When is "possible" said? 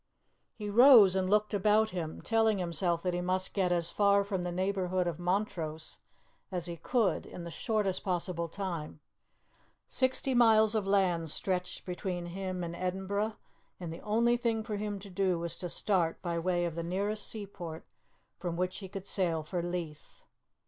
8.03-8.47